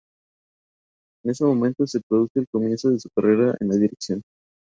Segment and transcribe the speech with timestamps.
[1.23, 4.23] En ese momento se produce el comienzo de su carrera en la dirección.